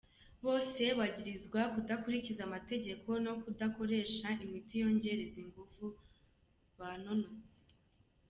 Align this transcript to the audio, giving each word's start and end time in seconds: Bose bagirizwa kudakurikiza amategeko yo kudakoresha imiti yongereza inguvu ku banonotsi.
Bose 0.45 0.83
bagirizwa 0.99 1.59
kudakurikiza 1.73 2.41
amategeko 2.45 3.09
yo 3.25 3.33
kudakoresha 3.43 4.27
imiti 4.45 4.73
yongereza 4.81 5.37
inguvu 5.43 5.85
ku 6.71 6.77
banonotsi. 6.79 7.63